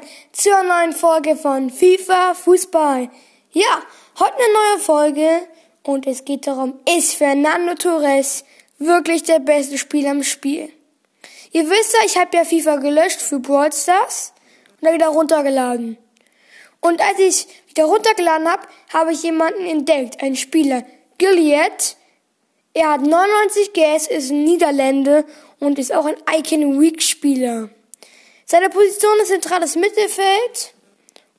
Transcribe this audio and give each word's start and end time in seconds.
rein 0.00 0.08
zur 0.32 0.62
neuen 0.62 0.92
Folge 0.92 1.36
von 1.36 1.70
FIFA 1.70 2.34
Fußball. 2.34 3.10
Ja, 3.52 3.82
heute 4.18 4.34
eine 4.34 4.52
neue 4.52 4.78
Folge 4.78 5.28
und 5.82 6.06
es 6.06 6.24
geht 6.24 6.46
darum, 6.46 6.78
ist 6.96 7.14
Fernando 7.14 7.74
Torres 7.74 8.44
wirklich 8.78 9.22
der 9.24 9.40
beste 9.40 9.78
Spieler 9.78 10.12
im 10.12 10.22
Spiel? 10.22 10.72
Ihr 11.52 11.68
wisst 11.68 11.94
ja, 11.94 12.04
ich 12.06 12.16
habe 12.16 12.36
ja 12.36 12.44
FIFA 12.44 12.76
gelöscht 12.76 13.20
für 13.20 13.40
Brawl 13.40 13.72
Stars 13.72 14.32
und 14.80 14.86
dann 14.86 14.94
wieder 14.94 15.08
runtergeladen. 15.08 15.98
Und 16.80 17.00
als 17.00 17.18
ich 17.18 17.46
wieder 17.68 17.84
runtergeladen 17.84 18.48
habe, 18.48 18.66
habe 18.92 19.12
ich 19.12 19.22
jemanden 19.22 19.66
entdeckt, 19.66 20.22
einen 20.22 20.36
Spieler, 20.36 20.84
Gilead. 21.18 21.96
Er 22.72 22.92
hat 22.92 23.02
99 23.02 23.72
GS, 23.72 24.06
ist 24.06 24.30
ein 24.30 24.44
Niederländer 24.44 25.24
und 25.58 25.78
ist 25.78 25.92
auch 25.92 26.06
ein 26.06 26.16
Icon 26.38 26.80
Week 26.80 27.02
Spieler. 27.02 27.68
Seine 28.50 28.68
Position 28.68 29.12
ist 29.22 29.28
zentrales 29.28 29.76
Mittelfeld. 29.76 30.74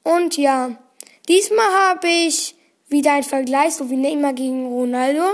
Und 0.02 0.38
ja, 0.38 0.78
diesmal 1.28 1.68
habe 1.90 2.08
ich 2.08 2.56
wieder 2.88 3.12
einen 3.12 3.24
Vergleich, 3.24 3.76
so 3.76 3.90
wie 3.90 3.98
Neymar 3.98 4.32
gegen 4.32 4.66
Ronaldo. 4.66 5.26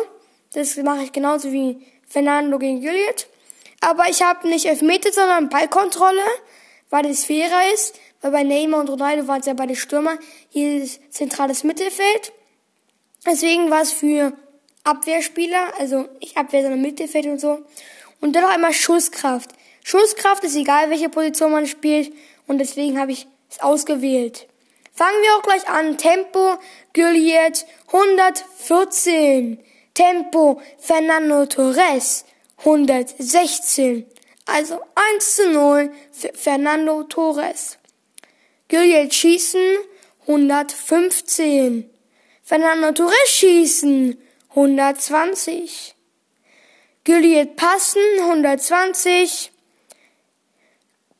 Das 0.54 0.76
mache 0.77 1.04
ich 1.04 1.12
genauso 1.12 1.52
wie 1.52 1.85
Fernando 2.09 2.58
gegen 2.58 2.82
Juliet. 2.82 3.27
Aber 3.80 4.09
ich 4.09 4.23
habe 4.23 4.48
nicht 4.48 4.66
Elfmeter, 4.66 5.13
sondern 5.13 5.49
Ballkontrolle, 5.49 6.23
weil 6.90 7.04
das 7.04 7.26
fairer 7.26 7.71
ist. 7.76 7.94
Weil 8.21 8.32
bei 8.32 8.41
Neymar 8.41 8.80
und 8.80 8.90
Ronaldo 8.90 9.27
waren 9.27 9.41
es 9.41 9.46
ja 9.46 9.54
beide 9.54 9.76
Stürmer. 9.76 10.18
Hier 10.49 10.82
ist 10.82 11.13
zentrales 11.13 11.63
Mittelfeld. 11.63 12.34
Deswegen 13.23 13.70
war 13.70 13.84
es 13.84 13.91
für 13.91 14.34
Abwehrspieler, 14.84 15.73
also 15.77 16.09
ich 16.21 16.38
Abwehr, 16.38 16.63
sondern 16.63 16.82
Mittelfeld 16.82 17.27
und 17.27 17.40
so. 17.40 17.59
Und 18.20 18.35
dann 18.35 18.41
noch 18.41 18.49
einmal 18.49 18.73
Schusskraft. 18.73 19.52
Schusskraft 19.90 20.44
ist 20.44 20.58
egal, 20.58 20.90
welche 20.90 21.08
Position 21.08 21.54
man 21.54 21.66
spielt 21.66 22.12
und 22.46 22.58
deswegen 22.58 23.00
habe 23.00 23.14
ich 23.14 23.26
es 23.50 23.62
ausgewählt. 23.62 24.46
Fangen 24.91 25.22
wir 25.22 25.38
auch 25.38 25.43
gleich 25.43 25.66
an. 25.70 25.98
Tempo, 25.98 26.57
Gulliet 26.93 27.66
114. 27.93 29.63
Tempo, 29.93 30.62
Fernando 30.77 31.46
Torres 31.46 32.26
116. 32.58 34.05
Also 34.46 34.82
1 35.15 35.35
zu 35.38 35.52
0 35.52 35.93
für 36.12 36.34
Fernando 36.34 37.04
Torres. 37.04 37.77
Gulliet 38.70 39.13
schießen 39.13 39.77
115. 40.27 41.90
Fernando 42.43 42.91
Torres 42.91 43.30
schießen 43.30 44.21
120. 44.49 45.96
Gulliet 47.05 47.55
passen 47.55 48.02
120 48.20 49.54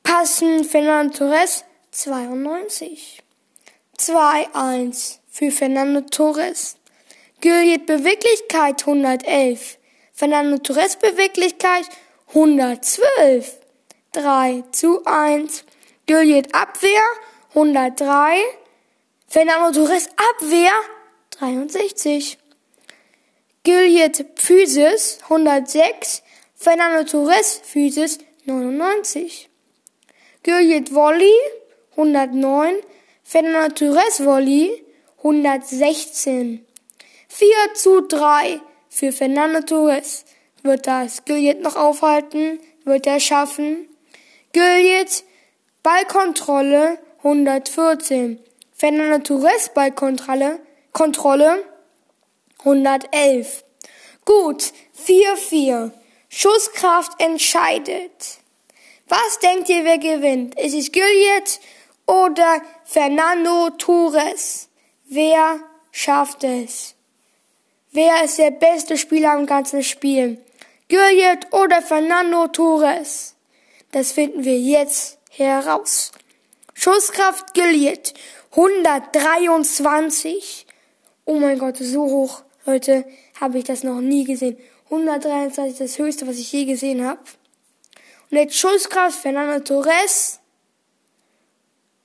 passen 0.08 0.64
Fernando 0.64 1.18
Torres 1.18 1.66
92. 1.92 3.22
2-1 4.00 5.20
für 5.30 5.52
Fernando 5.52 6.00
Torres. 6.02 6.78
Gilliet 7.42 7.86
Beweglichkeit 7.86 8.88
111. 8.88 9.78
Fernando 10.14 10.60
Torres 10.60 10.96
Beweglichkeit 10.96 11.90
112. 12.30 13.58
3 14.14 14.64
zu 14.72 15.04
1. 15.06 15.66
Gilliet 16.06 16.56
Abwehr 16.56 17.04
103. 17.54 18.38
Fernando 19.28 19.78
Torres 19.78 20.08
Abwehr 20.16 20.72
63. 21.38 22.38
Gilliet 23.64 24.26
Physis 24.36 25.20
106. 25.24 26.24
Fernando 26.56 27.04
Torres 27.04 27.60
Physis 27.62 28.20
99. 28.46 29.50
Gilliet 30.48 30.94
Volley 30.94 31.36
109, 31.98 32.76
Fernando 33.22 33.68
Torres 33.76 34.24
Volley 34.24 34.82
116. 35.18 36.66
4 37.28 37.50
zu 37.74 38.08
3 38.08 38.62
für 38.88 39.12
Fernando 39.12 39.60
Torres. 39.60 40.24
Wird 40.64 40.88
das 40.88 41.26
Gilliet 41.26 41.60
noch 41.60 41.76
aufhalten? 41.76 42.62
Wird 42.86 43.08
er 43.08 43.20
schaffen? 43.20 43.90
Gilliet 44.54 45.26
Ballkontrolle 45.84 46.98
114. 47.18 48.40
Fernando 48.72 49.18
Torres 49.18 49.72
Ballkontrolle 49.74 50.62
Kontrolle 50.94 51.66
111. 52.60 53.66
Gut, 54.24 54.72
4-4. 54.98 55.92
Schusskraft 56.30 57.20
entscheidet. 57.20 58.40
Was 59.10 59.40
denkt 59.40 59.70
ihr, 59.70 59.86
wer 59.86 60.00
gewinnt? 60.00 60.60
Ist 60.60 60.76
es 60.76 60.92
Gilliet 60.92 61.62
oder 62.06 62.62
Fernando 62.84 63.70
Torres? 63.78 64.68
Wer 65.06 65.62
schafft 65.92 66.44
es? 66.44 66.94
Wer 67.92 68.26
ist 68.26 68.38
der 68.38 68.52
beste 68.52 68.98
Spieler 68.98 69.38
im 69.38 69.46
ganzen 69.46 69.82
Spiel? 69.82 70.44
Gilliet 70.90 71.54
oder 71.54 71.82
Fernando 71.82 72.50
Torres? 72.50 73.36
Das 73.92 74.12
finden 74.12 74.44
wir 74.44 74.60
jetzt 74.60 75.20
heraus. 75.32 76.12
Schusskraft 76.74 77.54
Gilliet 77.54 78.14
123. 78.52 80.68
Oh 81.24 81.40
mein 81.40 81.60
Gott, 81.60 81.78
so 81.78 82.04
hoch, 82.04 82.44
Leute, 82.66 83.06
habe 83.40 83.58
ich 83.58 83.64
das 83.64 83.84
noch 83.84 84.02
nie 84.02 84.26
gesehen. 84.26 84.58
123 84.86 85.78
das 85.78 85.98
höchste, 85.98 86.28
was 86.28 86.38
ich 86.38 86.52
je 86.52 86.66
gesehen 86.66 87.06
habe. 87.06 87.22
Und 88.30 88.38
jetzt 88.38 88.58
Schusskraft 88.58 89.22
Fernando 89.22 89.64
Torres 89.64 90.42